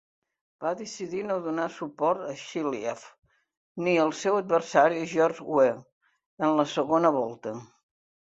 [0.63, 3.03] Va decidir no donar suport a Sirleaf
[3.87, 5.79] ni el seu adversari, George Weah,
[6.47, 7.55] en la segona volta.